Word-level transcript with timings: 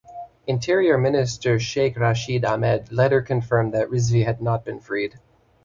Interior 0.47 0.97
Minister 0.97 1.59
Sheikh 1.59 1.95
Rasheed 1.95 2.43
Ahmad 2.43 2.91
later 2.91 3.21
confirmed 3.21 3.75
that 3.75 3.87
Rizvi 3.91 4.23
had 4.25 4.41
not 4.41 4.65
been 4.65 4.79
freed. 4.79 5.19